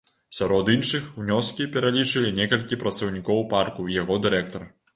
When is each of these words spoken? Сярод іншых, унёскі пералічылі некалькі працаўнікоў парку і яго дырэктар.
Сярод 0.35 0.71
іншых, 0.75 1.03
унёскі 1.23 1.67
пералічылі 1.75 2.33
некалькі 2.41 2.81
працаўнікоў 2.85 3.47
парку 3.55 3.87
і 3.89 3.97
яго 4.03 4.21
дырэктар. 4.29 4.71